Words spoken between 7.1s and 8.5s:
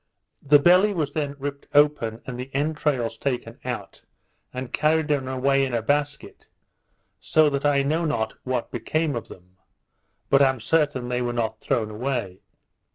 so that I know not